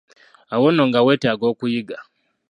Awo 0.53 0.67
nno 0.71 0.83
nga 0.89 0.99
weetaga 1.05 1.45
okuyiga. 1.51 1.97